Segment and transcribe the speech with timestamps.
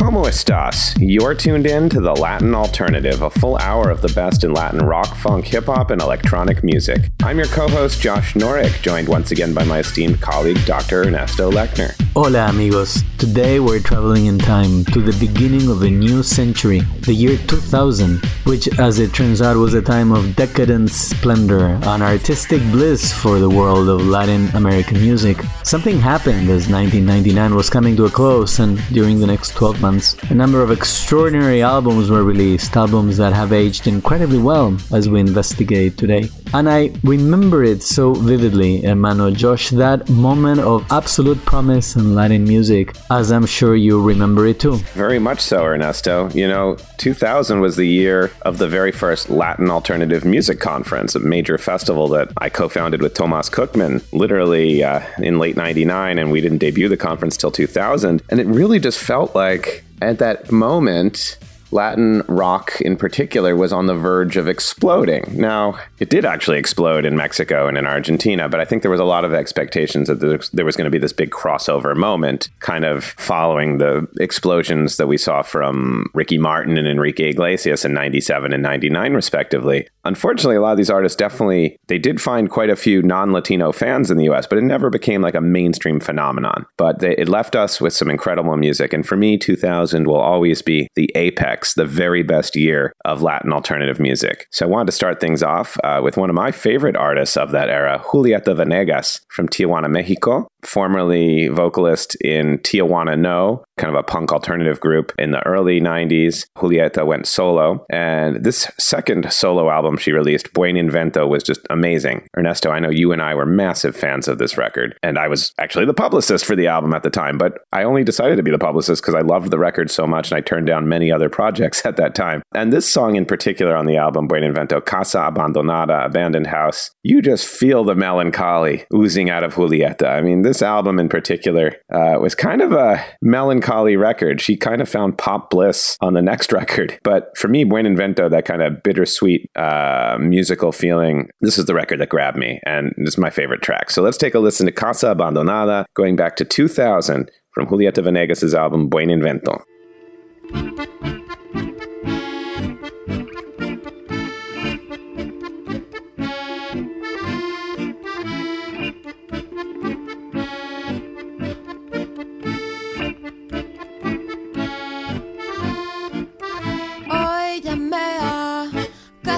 [0.00, 0.96] Como estas?
[0.98, 4.80] You're tuned in to the Latin Alternative, a full hour of the best in Latin
[4.80, 7.10] rock, funk, hip hop, and electronic music.
[7.22, 11.02] I'm your co host, Josh Norek, joined once again by my esteemed colleague, Dr.
[11.02, 11.94] Ernesto Lechner.
[12.14, 13.04] Hola, amigos.
[13.18, 18.24] Today we're traveling in time to the beginning of a new century, the year 2000,
[18.44, 23.38] which, as it turns out, was a time of decadent splendor and artistic bliss for
[23.38, 25.36] the world of Latin American music.
[25.62, 29.89] Something happened as 1999 was coming to a close, and during the next 12 months,
[29.98, 35.18] a number of extraordinary albums were released, albums that have aged incredibly well as we
[35.18, 36.28] investigate today.
[36.54, 42.44] And I remember it so vividly, hermano Josh, that moment of absolute promise in Latin
[42.44, 44.76] music, as I'm sure you remember it too.
[44.94, 46.28] Very much so, Ernesto.
[46.30, 51.20] You know, 2000 was the year of the very first Latin Alternative Music Conference, a
[51.20, 56.30] major festival that I co founded with Tomas Cookman literally uh, in late 99, and
[56.30, 58.22] we didn't debut the conference till 2000.
[58.28, 61.38] And it really just felt like at that moment,
[61.72, 65.24] Latin rock in particular was on the verge of exploding.
[65.32, 69.00] Now, it did actually explode in Mexico and in Argentina, but I think there was
[69.00, 70.20] a lot of expectations that
[70.52, 75.06] there was going to be this big crossover moment, kind of following the explosions that
[75.06, 79.88] we saw from Ricky Martin and Enrique Iglesias in 97 and 99, respectively.
[80.04, 84.10] Unfortunately, a lot of these artists definitely, they did find quite a few non-Latino fans
[84.10, 86.66] in the US, but it never became like a mainstream phenomenon.
[86.76, 88.92] But they, it left us with some incredible music.
[88.92, 93.52] And for me, 2000 will always be the apex the very best year of Latin
[93.52, 94.46] alternative music.
[94.50, 97.50] So I wanted to start things off uh, with one of my favorite artists of
[97.52, 104.02] that era, Julieta Venegas from Tijuana, Mexico, formerly vocalist in Tijuana No, kind of a
[104.02, 106.46] punk alternative group in the early 90s.
[106.58, 112.26] Julieta went solo, and this second solo album she released, Buen Invento, was just amazing.
[112.36, 115.52] Ernesto, I know you and I were massive fans of this record, and I was
[115.58, 118.50] actually the publicist for the album at the time, but I only decided to be
[118.50, 121.28] the publicist because I loved the record so much and I turned down many other
[121.28, 122.42] projects at that time.
[122.54, 127.22] And this song in particular on the album, Buen Invento, Casa Abandonada, Abandoned House, you
[127.22, 130.08] just feel the melancholy oozing out of Julieta.
[130.08, 134.40] I mean, this album in particular uh, was kind of a melancholy record.
[134.40, 136.98] She kind of found pop bliss on the next record.
[137.04, 141.74] But for me, Buen Invento, that kind of bittersweet uh, musical feeling, this is the
[141.74, 142.60] record that grabbed me.
[142.66, 143.92] And is my favorite track.
[143.92, 148.52] So let's take a listen to Casa Abandonada, going back to 2000 from Julieta Venegas'
[148.52, 149.62] album Buen Invento.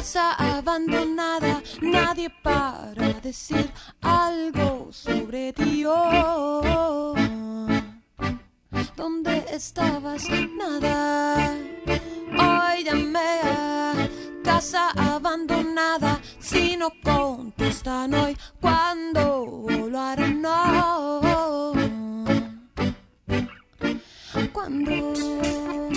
[0.03, 3.71] Abandonada, nadie para decir
[4.01, 5.85] algo sobre ti.
[8.97, 10.29] ¿Dónde estabas?
[10.59, 11.55] Nada.
[12.37, 14.11] Hoy llamé
[14.43, 16.21] casa abandonada.
[16.41, 20.43] Si no contestan hoy, ¿cuándo lo harán?
[20.43, 21.73] No.
[24.53, 25.92] ¿Cuándo?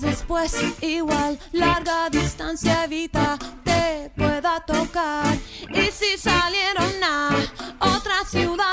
[0.00, 5.36] Después igual larga distancia evita te pueda tocar.
[5.74, 7.30] Y si salieron a
[7.80, 8.69] otra ciudad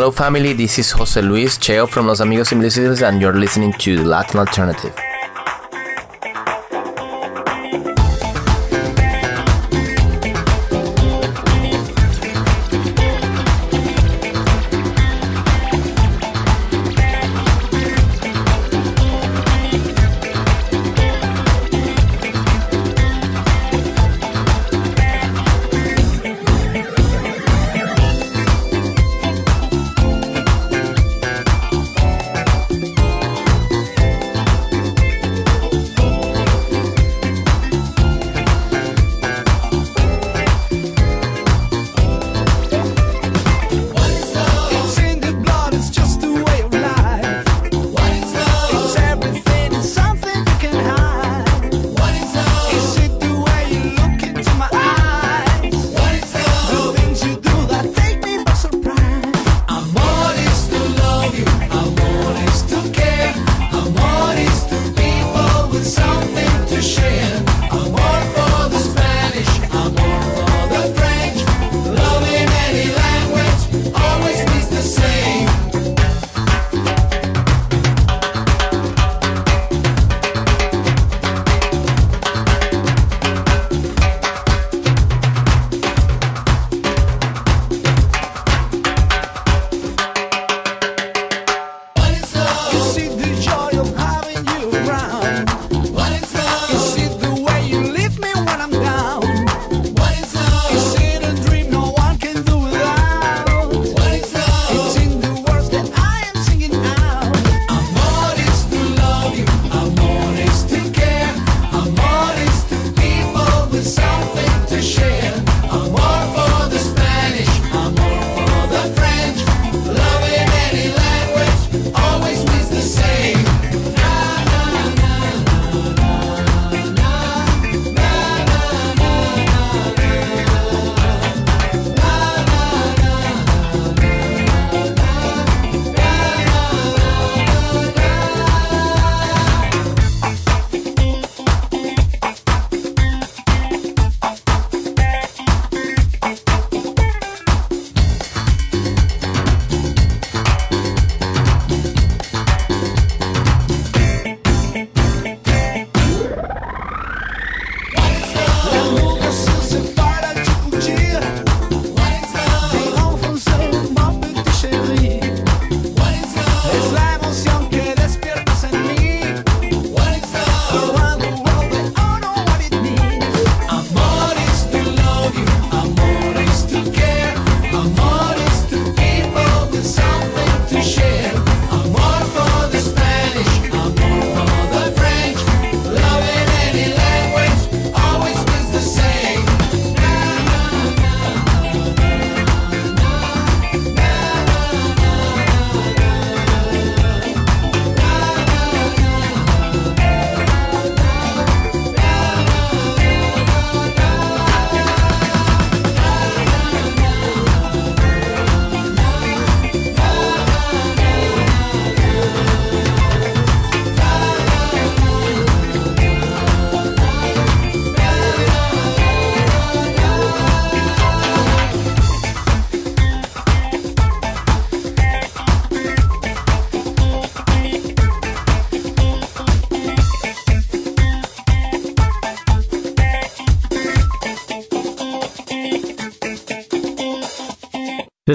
[0.00, 0.54] Hello, family.
[0.54, 4.94] This is Jose Luis Cheo from Los Amigos Invisibles, and you're listening to Latin Alternative.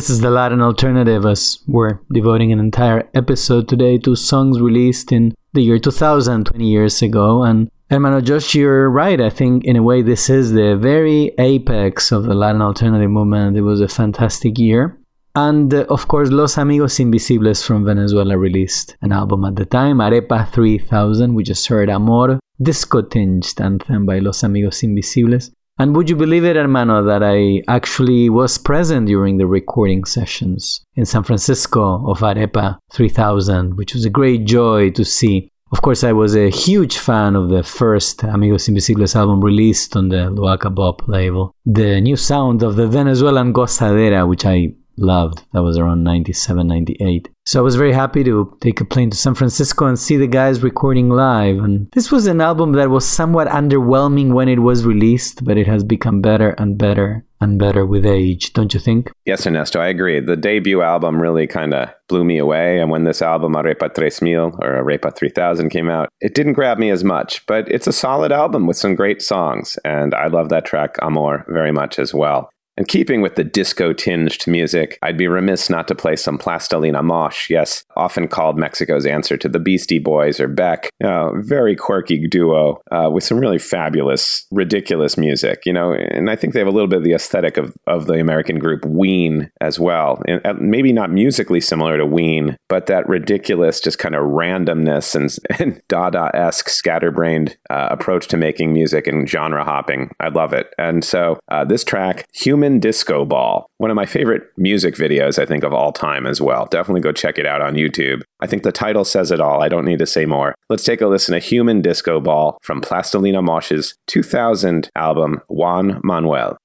[0.05, 5.12] This is the Latin alternative, as we're devoting an entire episode today to songs released
[5.12, 7.41] in the year 2000, 20 years ago.
[7.41, 9.19] And Hermano Josh, you're right.
[9.19, 13.57] I think in a way this is the very apex of the Latin alternative movement.
[13.57, 14.95] It was a fantastic year.
[15.33, 19.97] And uh, of course, Los Amigos Invisibles from Venezuela released an album at the time,
[19.97, 21.33] Arepa 3000.
[21.33, 25.50] We just heard Amor, disco tinged anthem by Los Amigos Invisibles.
[25.77, 30.82] And would you believe it, hermano, that I actually was present during the recording sessions
[30.96, 35.50] in San Francisco of Arepa 3000, which was a great joy to see.
[35.74, 40.08] Of course, I was a huge fan of the first Amigos Invisibles album released on
[40.08, 41.53] the Luaka Bop label.
[41.65, 45.44] The new sound of the Venezuelan gozadera, which I loved.
[45.51, 47.29] That was around 97, 98.
[47.48, 50.25] So I was very happy to take a plane to San Francisco and see the
[50.25, 51.60] guys recording live.
[51.60, 55.68] And this was an album that was somewhat underwhelming when it was released, but it
[55.68, 59.12] has become better and better and better with age, don't you think?
[59.25, 60.20] Yes, Ernesto, I agree.
[60.22, 62.80] The debut album really kind of blew me away.
[62.80, 66.80] And when this album, Arepa Tres Mil or Arepa 3000 came out, it didn't grab
[66.80, 69.78] me as much, but it's a solid album with some great songs.
[69.86, 72.50] And I love that track, Amor, very much as well.
[72.77, 77.03] And keeping with the disco tinged music, I'd be remiss not to play some Plastilina
[77.03, 80.89] Mosh, yes, often called Mexico's answer to the Beastie Boys or Beck.
[81.00, 86.36] Know, very quirky duo uh, with some really fabulous, ridiculous music, you know, and I
[86.36, 89.51] think they have a little bit of the aesthetic of, of the American group Ween
[89.62, 90.22] as well.
[90.27, 95.34] And maybe not musically similar to Ween, but that ridiculous, just kind of randomness and,
[95.62, 100.12] and Dada esque, scatterbrained uh, approach to making music and genre hopping.
[100.20, 100.74] I love it.
[100.77, 105.38] And so uh, this track, Human Human Disco Ball, one of my favorite music videos,
[105.38, 106.65] I think, of all time as well.
[106.65, 108.24] Definitely go check it out on YouTube.
[108.39, 109.62] I think the title says it all.
[109.62, 110.55] I don't need to say more.
[110.67, 116.57] Let's take a listen to Human Disco Ball from Plastilina Mosh's 2000 album Juan Manuel.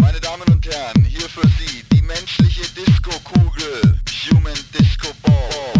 [0.00, 3.98] Meine Damen und Herren, hier für Sie die menschliche Disco-Kugel.
[4.30, 5.79] Human Disco Ball.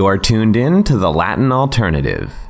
[0.00, 2.49] You're tuned in to the Latin Alternative.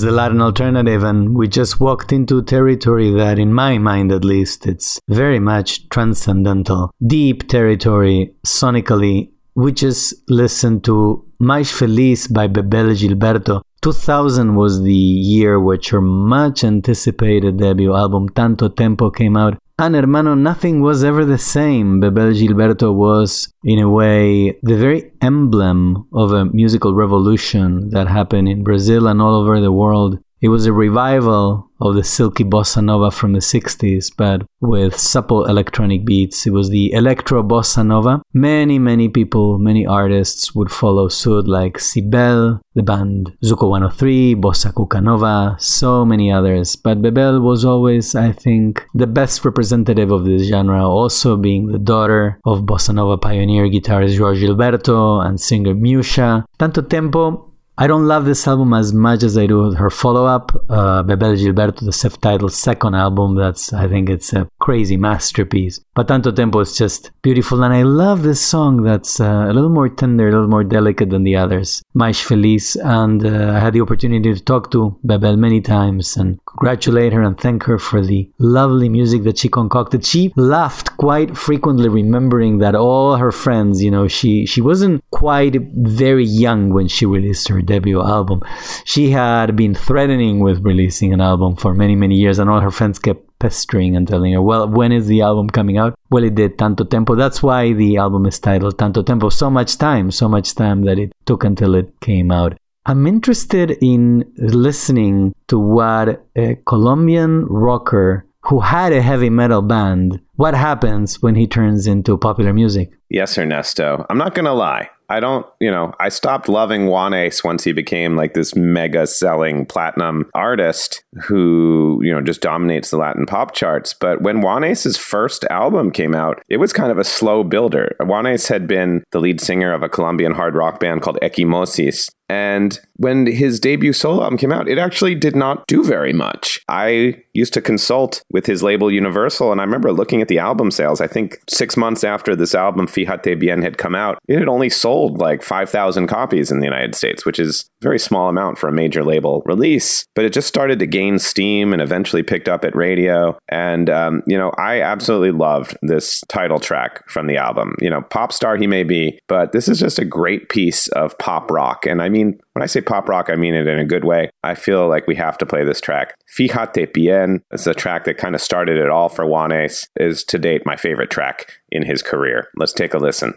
[0.00, 4.24] is the Latin alternative, and we just walked into territory that, in my mind at
[4.24, 9.30] least, it's very much transcendental, deep territory sonically.
[9.54, 16.02] We just listened to Mais Feliz by Bebel Gilberto, 2000 was the year which her
[16.02, 19.58] much anticipated debut album Tanto Tempo came out.
[19.78, 22.00] And Hermano, nothing was ever the same.
[22.00, 28.50] Bebel Gilberto was, in a way, the very emblem of a musical revolution that happened
[28.50, 30.18] in Brazil and all over the world.
[30.42, 35.44] It was a revival of the silky bossa nova from the 60s, but with supple
[35.46, 36.46] electronic beats.
[36.46, 38.22] It was the electro bossa nova.
[38.32, 44.72] Many, many people, many artists would follow suit, like Cibelle, the band Zuco 103, Bossa
[44.72, 46.76] Cucanova, so many others.
[46.76, 51.78] But Bebel was always, I think, the best representative of this genre, also being the
[51.78, 56.44] daughter of bossa nova pioneer guitarist João Gilberto and singer Miúcha.
[56.58, 57.49] Tanto Tempo
[57.82, 61.82] I don't love this album as much as I do her follow-up, uh, Bebel Gilberto,
[61.82, 63.36] the self-titled second album.
[63.36, 65.80] That's I think it's a crazy masterpiece.
[65.94, 69.70] But Tanto Tempo is just beautiful, and I love this song that's uh, a little
[69.70, 71.82] more tender, a little more delicate than the others.
[71.94, 76.38] Mais Feliz, and uh, I had the opportunity to talk to Bebel many times and
[76.50, 80.04] congratulate her and thank her for the lovely music that she concocted.
[80.04, 85.56] She laughed quite frequently, remembering that all her friends, you know, she she wasn't quite
[85.74, 88.42] very young when she released her debut album.
[88.84, 92.70] She had been threatening with releasing an album for many, many years, and all her
[92.70, 95.98] friends kept pestering and telling her, well, when is the album coming out?
[96.10, 97.14] Well, it did Tanto Tempo.
[97.14, 99.30] That's why the album is titled Tanto Tempo.
[99.30, 102.58] So much time, so much time that it took until it came out.
[102.86, 110.20] I'm interested in listening to what a Colombian rocker who had a heavy metal band,
[110.36, 112.90] what happens when he turns into popular music?
[113.10, 114.06] Yes, Ernesto.
[114.08, 114.88] I'm not going to lie.
[115.10, 119.66] I don't, you know, I stopped loving Juanes once he became like this mega selling
[119.66, 123.92] platinum artist who, you know, just dominates the Latin pop charts.
[123.92, 127.96] But when Juanes' first album came out, it was kind of a slow builder.
[128.00, 132.08] Juanes had been the lead singer of a Colombian hard rock band called Ekhymosis.
[132.30, 136.60] And when his debut solo album came out, it actually did not do very much.
[136.68, 140.70] I used to consult with his label Universal, and I remember looking at the album
[140.70, 141.00] sales.
[141.00, 144.70] I think six months after this album, Fíjate Bien, had come out, it had only
[144.70, 148.68] sold like 5,000 copies in the United States, which is a very small amount for
[148.68, 150.04] a major label release.
[150.14, 153.36] But it just started to gain steam and eventually picked up at radio.
[153.48, 157.74] And, um, you know, I absolutely loved this title track from the album.
[157.80, 161.18] You know, pop star he may be, but this is just a great piece of
[161.18, 161.86] pop rock.
[161.86, 164.04] And I mean, mean, when I say pop rock, I mean it in a good
[164.04, 164.30] way.
[164.42, 166.14] I feel like we have to play this track.
[166.36, 170.38] Fíjate Bien is a track that kind of started it all for Juanes, is to
[170.38, 172.48] date my favorite track in his career.
[172.56, 173.34] Let's take a listen.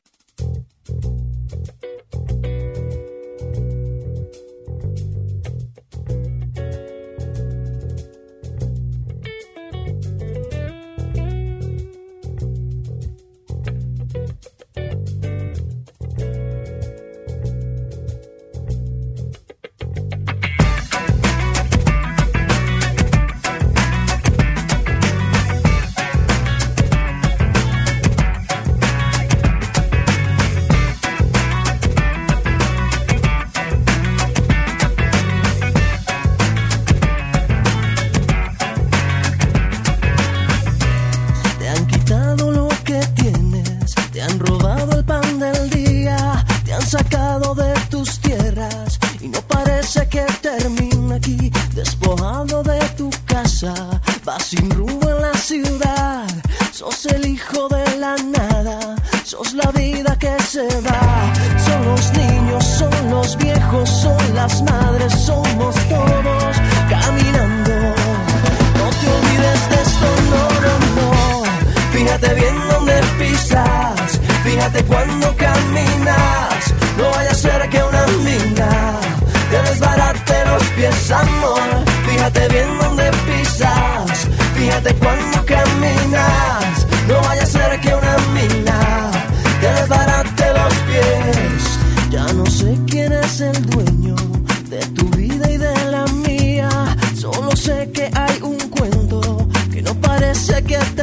[100.68, 101.03] get the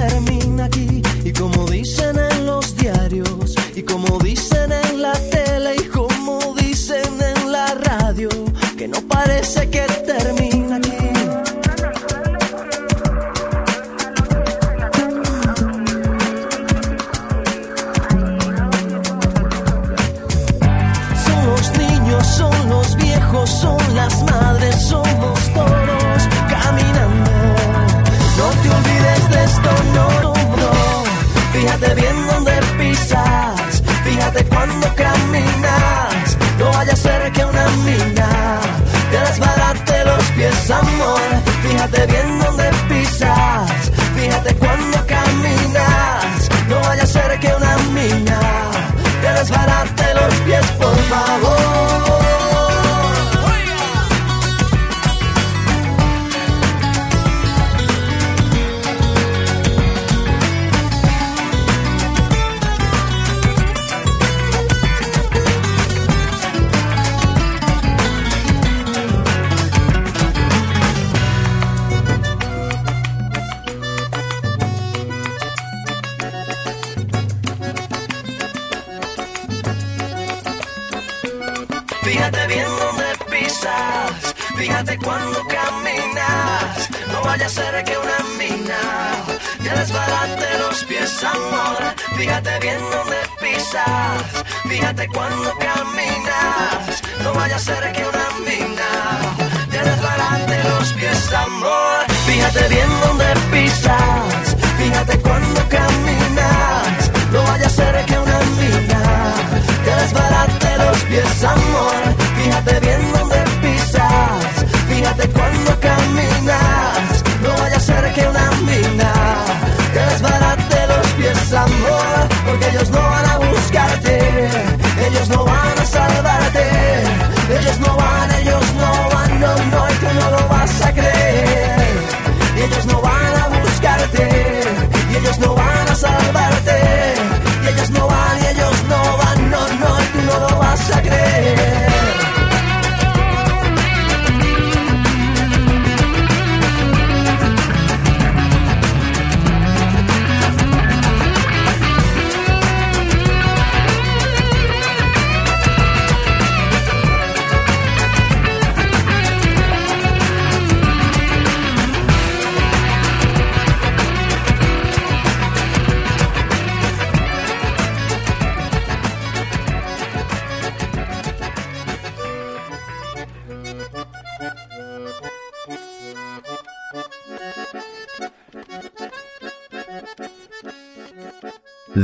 [94.90, 95.59] Fíjate cuando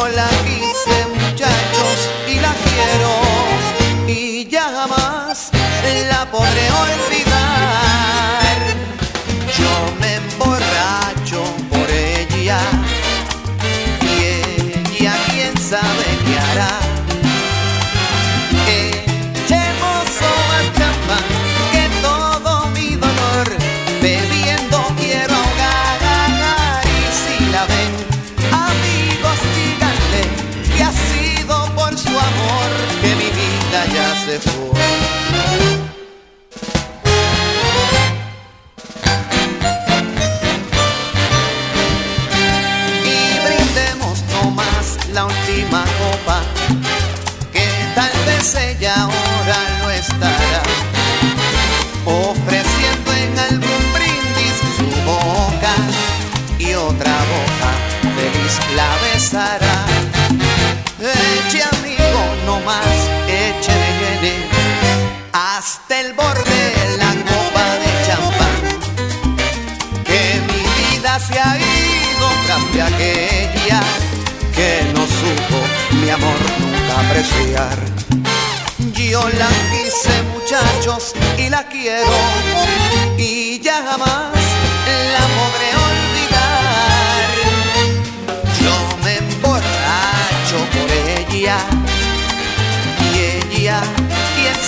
[0.00, 0.29] Hola.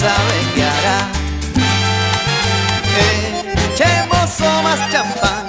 [0.03, 0.99] sabe qué hará.
[3.73, 5.42] Echemos o más champán.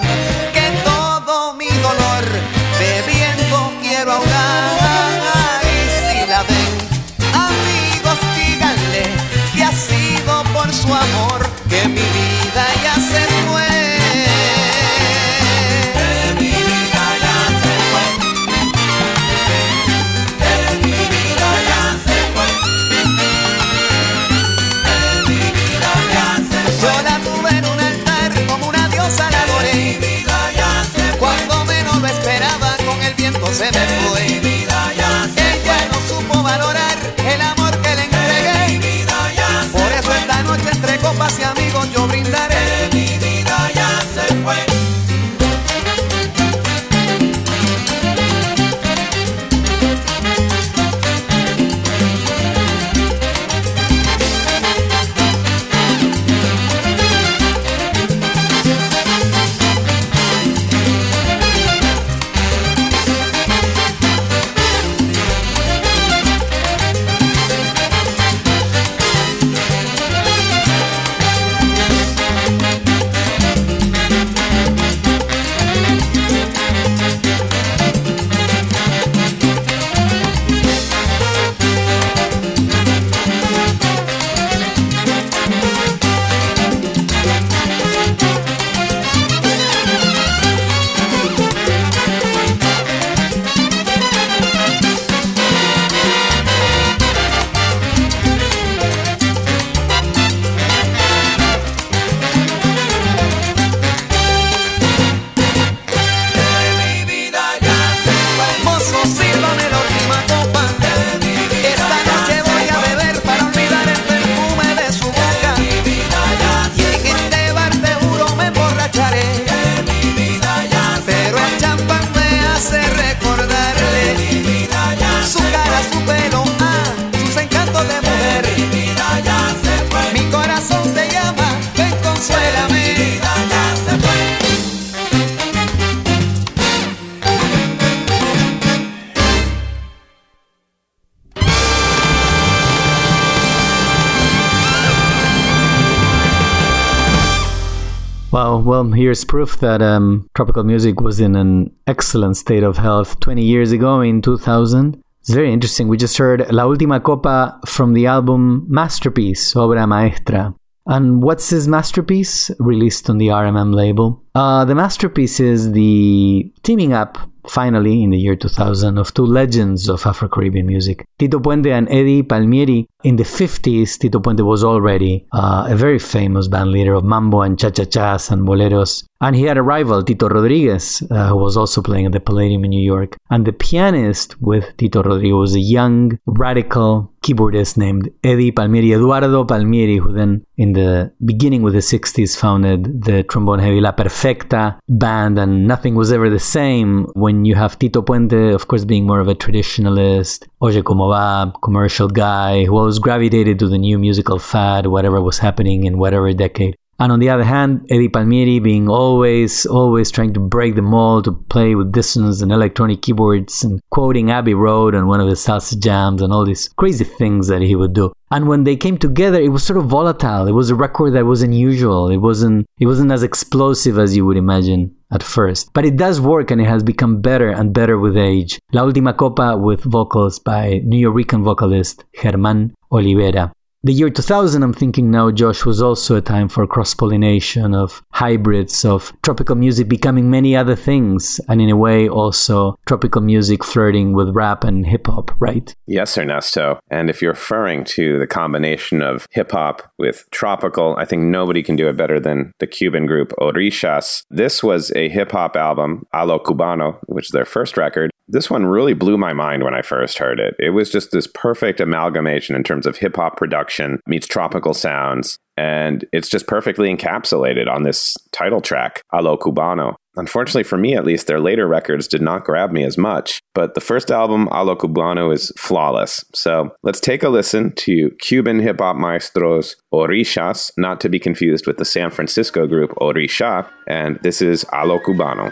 [148.94, 153.72] Here's proof that um, tropical music was in an excellent state of health 20 years
[153.72, 155.02] ago in 2000.
[155.22, 155.88] It's very interesting.
[155.88, 160.54] We just heard La Última Copa from the album Masterpiece, Obra Maestra.
[160.86, 162.52] And what's his masterpiece?
[162.60, 164.22] Released on the RMM label.
[164.36, 167.18] Uh, the masterpiece is the teaming up,
[167.48, 171.88] finally, in the year 2000, of two legends of Afro Caribbean music Tito Puente and
[171.90, 172.88] Eddie Palmieri.
[173.04, 177.42] In the 50s, Tito Puente was already uh, a very famous band leader of mambo
[177.42, 179.04] and cha cha chas and boleros.
[179.24, 182.66] And he had a rival, Tito Rodriguez, uh, who was also playing at the Palladium
[182.66, 183.16] in New York.
[183.30, 189.46] And the pianist with Tito Rodriguez was a young, radical keyboardist named Eddie Palmieri, Eduardo
[189.46, 194.78] Palmieri, who then, in the beginning with the 60s, founded the trombone heavy La Perfecta
[194.90, 195.40] band.
[195.40, 199.20] And nothing was ever the same when you have Tito Puente, of course, being more
[199.20, 204.40] of a traditionalist, Oye Como Va, commercial guy who always gravitated to the new musical
[204.40, 206.76] fad, whatever was happening in whatever decade.
[207.00, 211.26] And on the other hand, Eddie Palmieri being always, always trying to break the mold,
[211.26, 215.44] to play with dissonance and electronic keyboards and quoting Abbey Road and one of his
[215.44, 218.14] salsa jams and all these crazy things that he would do.
[218.30, 220.48] And when they came together, it was sort of volatile.
[220.48, 222.10] It was a record that was unusual.
[222.10, 225.72] It wasn't, it wasn't as explosive as you would imagine at first.
[225.74, 228.60] But it does work and it has become better and better with age.
[228.72, 233.52] La Última Copa with vocals by Nuyorican vocalist Herman Olivera.
[233.86, 238.02] The year 2000, I'm thinking now, Josh, was also a time for cross pollination of
[238.12, 243.62] hybrids of tropical music becoming many other things, and in a way, also tropical music
[243.62, 245.76] flirting with rap and hip hop, right?
[245.86, 246.80] Yes, Ernesto.
[246.90, 251.62] And if you're referring to the combination of hip hop with tropical, I think nobody
[251.62, 254.24] can do it better than the Cuban group Orishas.
[254.30, 258.13] This was a hip hop album, A lo Cubano, which is their first record.
[258.28, 260.56] This one really blew my mind when I first heard it.
[260.58, 265.38] It was just this perfect amalgamation in terms of hip hop production meets tropical sounds,
[265.58, 269.96] and it's just perfectly encapsulated on this title track, A lo Cubano.
[270.16, 273.74] Unfortunately for me, at least, their later records did not grab me as much, but
[273.74, 276.24] the first album, A lo Cubano, is flawless.
[276.34, 281.68] So let's take a listen to Cuban hip hop maestros Orishas, not to be confused
[281.68, 285.52] with the San Francisco group Orisha, and this is A lo Cubano.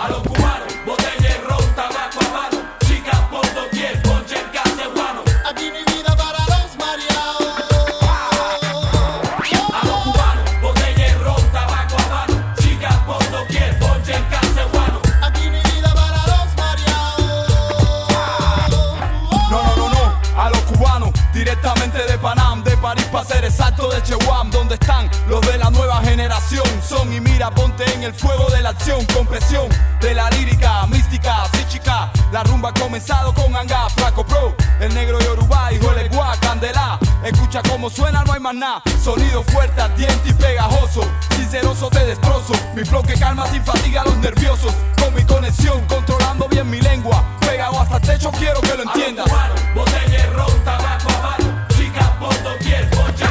[0.00, 0.47] A los cubanos,
[23.90, 26.64] de Chehuam, donde están los de la nueva generación.
[26.86, 29.68] Son y mira, ponte en el fuego de la acción, con presión
[30.00, 32.10] de la lírica, mística, chica.
[32.32, 36.98] La rumba ha comenzado con Anga, Flaco Pro, el negro Yoruba, hijo de Gua, Candela.
[37.24, 38.82] Escucha cómo suena, no hay más nada.
[39.02, 41.02] Sonido fuerte, ardiente y pegajoso.
[41.36, 42.54] Sinceroso te destrozo.
[42.74, 44.72] Mi flow que calma sin fatiga a los nerviosos.
[45.00, 47.24] Con mi conexión, controlando bien mi lengua.
[47.40, 49.26] Pegado hasta el techo, quiero que lo entiendas.
[49.74, 51.66] Botella ron, tabaco a mano.
[51.76, 53.27] Chicas por doquier, ponche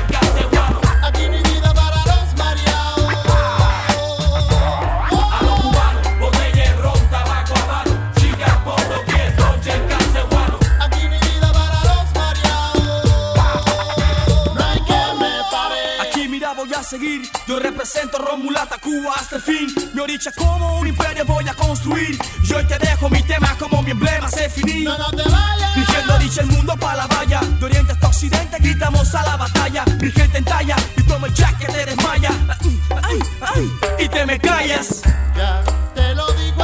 [16.97, 19.67] seguir, yo represento Romulata Cuba hasta el fin.
[19.93, 22.17] Mi oricha como un imperio voy a construir.
[22.43, 24.83] Y hoy te dejo mi tema como mi emblema se finí.
[24.83, 25.75] No, no te vayas.
[25.75, 27.41] Dirigiendo dicha el mundo para la valla.
[27.59, 29.85] De oriente hasta occidente gritamos a la batalla.
[30.01, 32.31] Mi gente en talla y toma el jack que te desmaya.
[33.03, 35.01] Ay, ay, y te me callas.
[35.35, 36.63] Ya te lo digo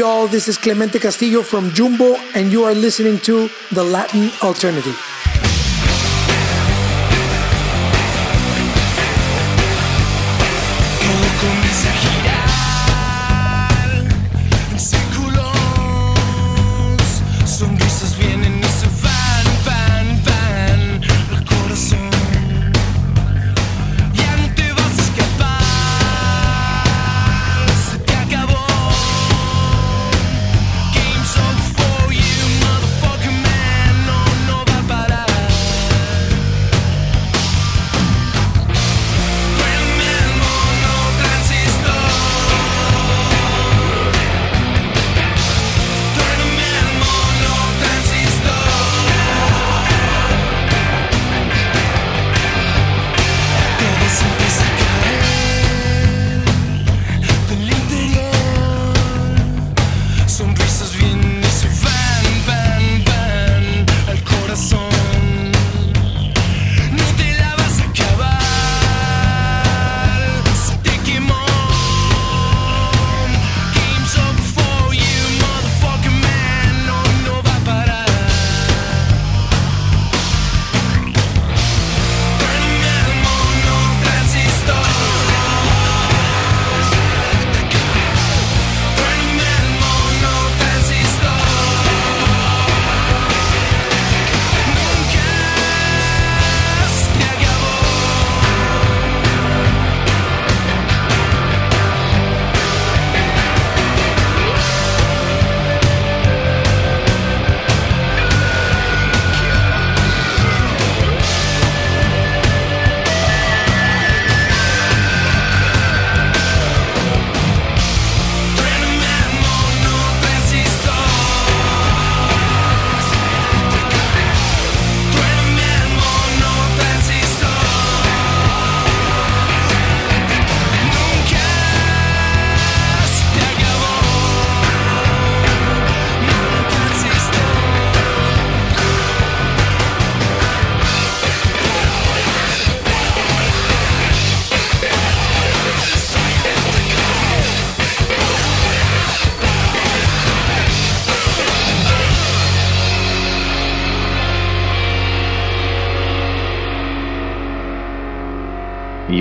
[0.00, 5.09] Y'all, this is Clemente Castillo from Jumbo, and you are listening to The Latin Alternative.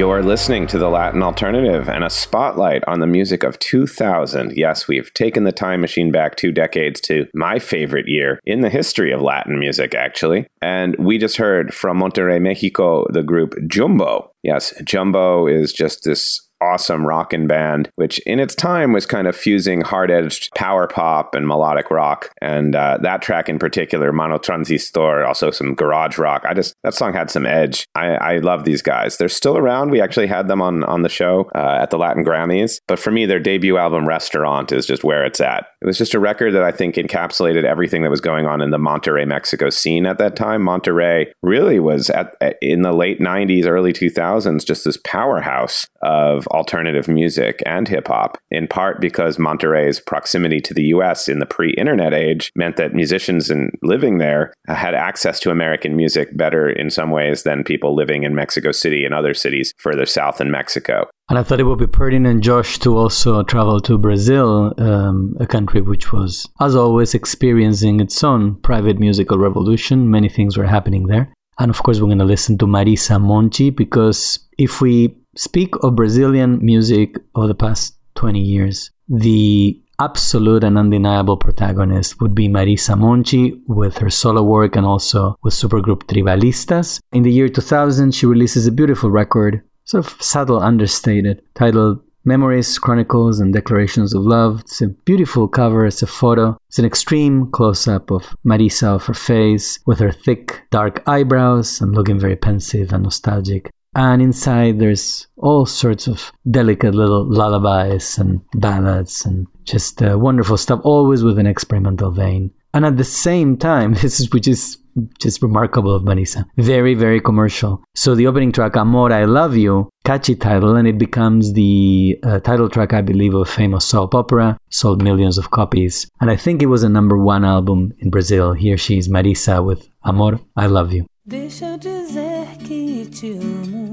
[0.09, 4.57] You're listening to the Latin Alternative and a spotlight on the music of 2000.
[4.57, 8.69] Yes, we've taken the time machine back two decades to my favorite year in the
[8.69, 10.47] history of Latin music, actually.
[10.63, 14.31] And we just heard from Monterrey, Mexico, the group Jumbo.
[14.41, 19.35] Yes, Jumbo is just this awesome rockin' band, which in its time was kind of
[19.35, 22.31] fusing hard edged power pop and melodic rock.
[22.41, 26.43] And uh, that track in particular, Mano Transistor, also some garage rock.
[26.47, 27.85] I just, that song had some edge.
[27.95, 29.17] I, I love these guys.
[29.17, 29.91] They're still around.
[29.91, 32.79] We actually had them on, on the show uh, at the Latin Grammys.
[32.87, 35.67] But for me, their debut album, Restaurant, is just where it's at.
[35.81, 38.71] It was just a record that I think encapsulated everything that was going on in
[38.71, 40.61] the Monterrey, Mexico scene at that time.
[40.61, 47.07] Monterrey really was at, in the late 90s, early 2000s, just this powerhouse of alternative
[47.07, 51.71] music and hip hop, in part because Monterrey's proximity to the US in the pre
[51.71, 56.89] internet age meant that musicians and living there had access to American music better in
[56.89, 61.07] some ways than people living in Mexico City and other cities further south in Mexico.
[61.29, 65.45] And I thought it would be pertinent, Josh, to also travel to Brazil, um, a
[65.45, 70.09] country which was, as always, experiencing its own private musical revolution.
[70.09, 71.31] Many things were happening there.
[71.59, 75.95] And of course, we're going to listen to Marisa Monte because if we speak of
[75.95, 78.91] Brazilian music of the past 20 years.
[79.07, 85.37] The absolute and undeniable protagonist would be Marisa Monte with her solo work and also
[85.41, 86.99] with supergroup Tribalistas.
[87.13, 92.77] In the year 2000, she releases a beautiful record, sort of subtle, understated, titled Memories,
[92.77, 94.59] Chronicles, and Declarations of Love.
[94.61, 95.85] It's a beautiful cover.
[95.85, 96.57] It's a photo.
[96.67, 101.79] It's an extreme close up of Marisa of her face with her thick, dark eyebrows
[101.79, 103.71] and looking very pensive and nostalgic.
[103.95, 110.57] And inside, there's all sorts of delicate little lullabies and ballads and just uh, wonderful
[110.57, 112.51] stuff, always with an experimental vein.
[112.73, 114.77] And at the same time, this is which is
[115.19, 116.45] just remarkable of Marisa.
[116.57, 117.81] Very, very commercial.
[117.95, 122.39] So the opening track, Amor, I Love You, catchy title, and it becomes the uh,
[122.39, 126.09] title track, I believe, of a famous soap opera, sold millions of copies.
[126.19, 128.53] And I think it was a number one album in Brazil.
[128.53, 131.05] Here she is, Marisa, with Amor, I Love You.
[131.29, 133.91] Deixa eu dizer que te amo.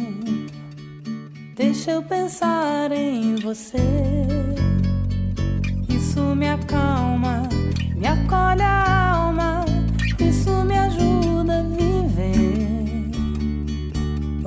[1.55, 3.77] Deixa eu pensar em você.
[5.87, 7.43] Isso me acalma,
[7.95, 9.67] me acolhe a alma.
[10.19, 13.11] Isso me ajuda a viver.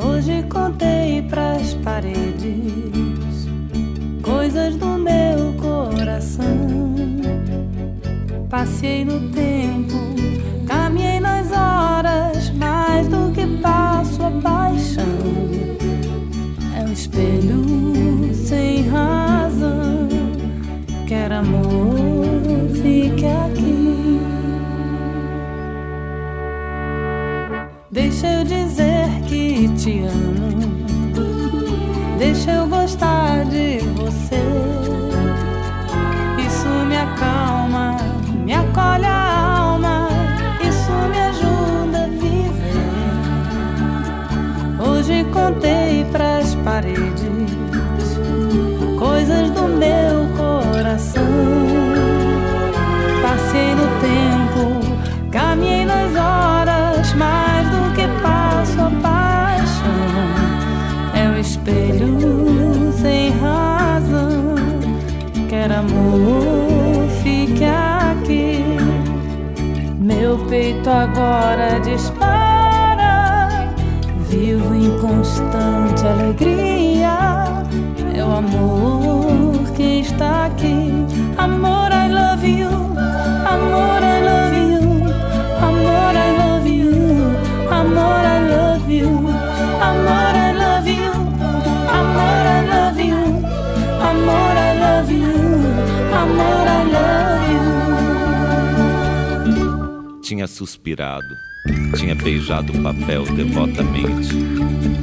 [0.04, 3.30] Hoje contei pras paredes
[4.24, 6.96] coisas do meu coração.
[8.50, 9.94] Passei no tempo,
[10.68, 12.29] caminhei nas horas,
[12.90, 15.04] mais do que passo a paixão.
[16.76, 20.08] É um espelho sem razão.
[21.08, 22.26] Quer amor,
[22.82, 24.22] fique aqui.
[27.92, 30.50] Deixa eu dizer que te amo.
[32.18, 34.42] Deixa eu gostar de você.
[36.46, 37.98] Isso me acalma,
[38.46, 39.06] me acolhe
[45.32, 47.30] contei pras paredes
[49.00, 51.24] coisas do meu coração.
[53.22, 59.94] Passei no tempo, caminhei nas horas, mais do que passo a paixão.
[61.16, 64.56] É o espelho sem razão.
[65.48, 68.66] Quer amor, fique aqui.
[69.98, 72.19] Meu peito agora dispara.
[75.00, 77.18] Constante alegria.
[78.14, 80.92] É o amor que está aqui.
[81.38, 82.70] Amor, I love you.
[83.48, 84.80] Amor, I love you.
[85.62, 86.92] Amor, I love you.
[87.72, 89.10] Amor, I love you.
[89.82, 91.12] Amor, I love you.
[91.90, 93.22] Amor, I love you.
[94.02, 95.34] Amor, I love you.
[96.14, 97.44] Amor, I love
[99.54, 100.22] you.
[100.22, 101.36] Tinha suspirado,
[101.96, 104.30] tinha beijado o papel devotamente.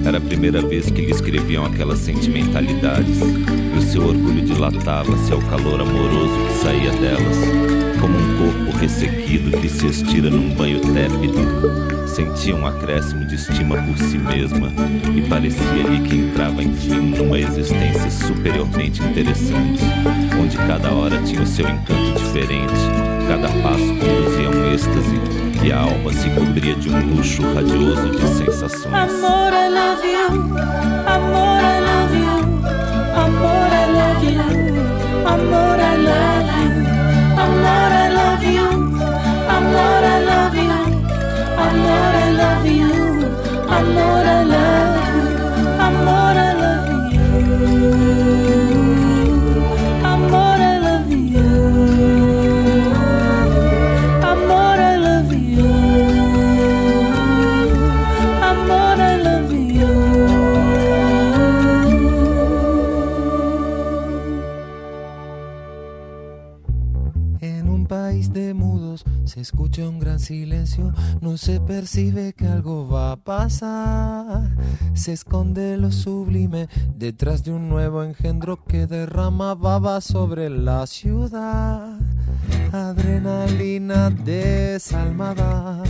[0.05, 5.41] Era a primeira vez que lhe escreviam aquelas sentimentalidades, e o seu orgulho dilatava-se ao
[5.43, 7.37] calor amoroso que saía delas,
[8.01, 12.07] como um corpo ressequido que se estira num banho tépido.
[12.07, 14.73] Sentia um acréscimo de estima por si mesma
[15.14, 19.83] e parecia-lhe que entrava enfim numa existência superiormente interessante,
[20.41, 22.73] onde cada hora tinha o seu encanto diferente,
[23.29, 28.09] cada passo conduzia a um êxtase e a alma se cobria de um luxo radioso
[28.11, 28.87] de sensações.
[28.87, 30.27] Amor, I love you.
[31.09, 32.39] Amor, I love you.
[33.17, 34.47] Amor, I love you.
[35.27, 36.87] Amor, I love you.
[37.43, 38.69] Amor, I love you.
[39.51, 40.79] Amor, I love you.
[41.59, 42.93] Amor, I love you.
[43.69, 45.05] Amor, I love you.
[69.83, 74.51] Un gran silencio, no se percibe que algo va a pasar.
[74.95, 81.99] Se esconde lo sublime detrás de un nuevo engendro que derrama baba sobre la ciudad.
[82.72, 85.83] Adrenalina desalmada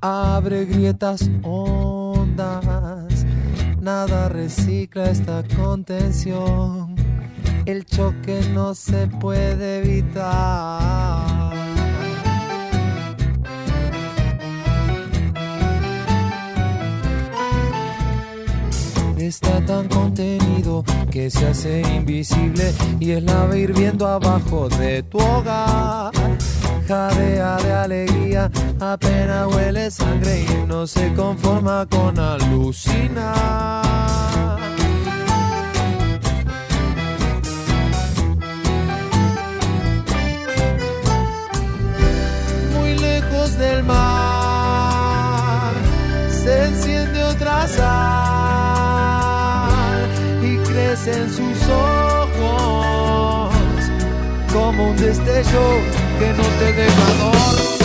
[0.00, 3.26] abre grietas hondas.
[3.80, 6.94] Nada recicla esta contención.
[7.66, 11.07] El choque no se puede evitar.
[19.68, 26.10] tan contenido que se hace invisible y es lava hirviendo abajo de tu hogar.
[26.88, 28.50] Jadea de alegría,
[28.80, 33.84] apenas huele sangre y no se conforma con alucinar.
[42.74, 44.27] Muy lejos del mar.
[51.06, 53.54] En sus ojos
[54.52, 55.80] como un destello
[56.18, 57.77] que no te deja.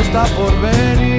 [0.00, 1.15] Está por venir.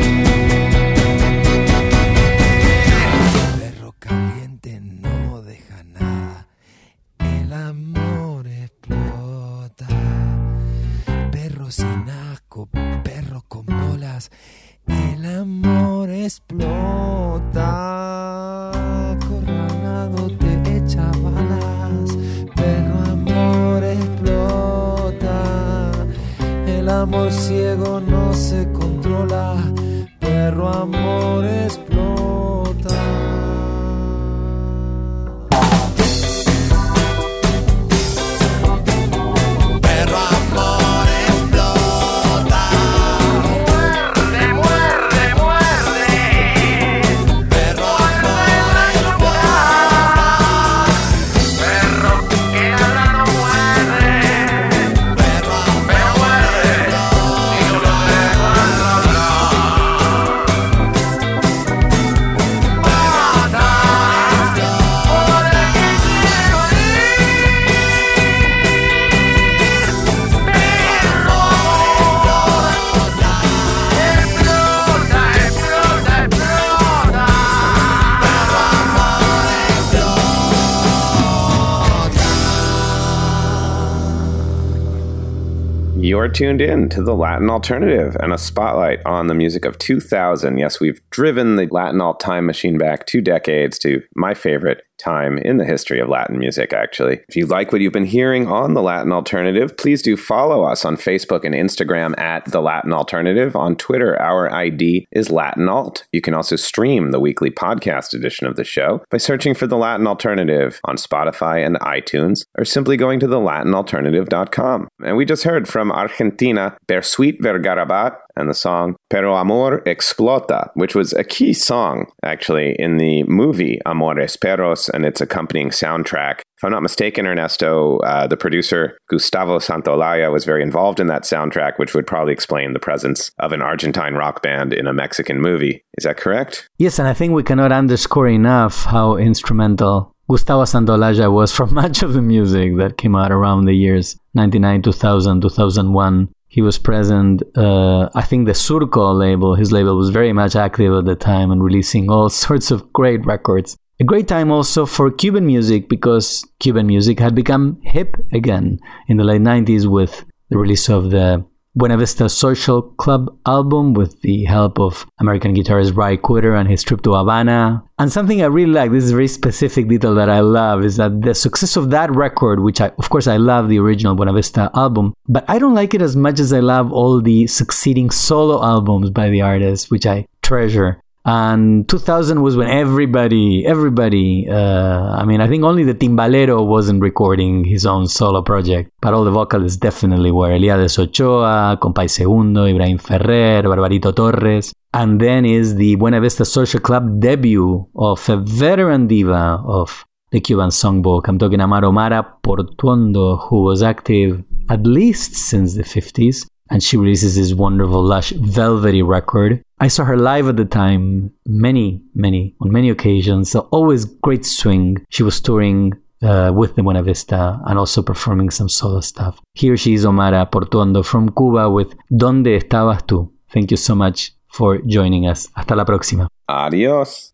[86.28, 90.58] You're tuned in to the Latin Alternative and a spotlight on the music of 2000.
[90.58, 95.38] Yes, we've driven the Latin alt time machine back two decades to my favorite time
[95.40, 97.22] in the history of Latin music, actually.
[97.28, 100.86] If you like what you've been hearing on the Latin Alternative, please do follow us
[100.86, 103.56] on Facebook and Instagram at the Latin Alternative.
[103.56, 106.06] On Twitter, our ID is Latin Alt.
[106.12, 109.78] You can also stream the weekly podcast edition of the show by searching for the
[109.78, 114.88] Latin Alternative on Spotify and iTunes, or simply going to thelatinalternative.com.
[115.04, 120.96] And we just heard from Argentina, Bersuit Vergarabat, and the song Pero Amor Explota, which
[120.96, 126.42] was a key song, actually, in the movie Amores Perros and its accompanying soundtrack.
[126.58, 131.24] If I'm not mistaken, Ernesto, uh, the producer Gustavo Santaolalla was very involved in that
[131.24, 135.40] soundtrack, which would probably explain the presence of an Argentine rock band in a Mexican
[135.40, 135.84] movie.
[135.98, 136.68] Is that correct?
[136.78, 142.04] Yes, and I think we cannot underscore enough how instrumental Gustavo Santaolalla was for much
[142.04, 146.30] of the music that came out around the years 99, 2000, 2001.
[146.58, 150.92] He was present, uh, I think the Surco label, his label was very much active
[150.92, 153.78] at the time and releasing all sorts of great records.
[154.00, 159.18] A great time also for Cuban music because Cuban music had become hip again in
[159.18, 161.46] the late 90s with the release of the
[161.78, 166.82] Buena Vista Social Club album with the help of American guitarist Ry Cooder and his
[166.82, 167.84] trip to Havana.
[168.00, 170.98] And something I really like, this is a very specific detail that I love, is
[170.98, 174.34] that the success of that record, which I, of course, I love the original Buena
[174.34, 178.10] Vista album, but I don't like it as much as I love all the succeeding
[178.10, 181.00] solo albums by the artist, which I treasure.
[181.28, 187.02] And 2000 was when everybody, everybody, uh, I mean, I think only the Timbalero wasn't
[187.02, 190.52] recording his own solo project, but all the vocalists definitely were.
[190.52, 194.74] Eliades Ochoa, Compay Segundo, Ibrahim Ferrer, Barbarito Torres.
[194.94, 200.40] And then is the Buena Vista Social Club debut of a veteran diva of the
[200.40, 201.28] Cuban songbook.
[201.28, 206.98] I'm talking Amaro Mara Portuondo, who was active at least since the 50s and she
[206.98, 209.62] releases this wonderful, lush, velvety record.
[209.80, 213.52] I saw her live at the time, many, many, on many occasions.
[213.52, 214.98] So always great swing.
[215.10, 219.40] She was touring uh, with the Buena Vista and also performing some solo stuff.
[219.54, 223.32] Here she is Omara Portuondo from Cuba with ¿Dónde estabas tú?
[223.54, 225.48] Thank you so much for joining us.
[225.56, 226.28] Hasta la próxima.
[226.48, 227.34] Adiós.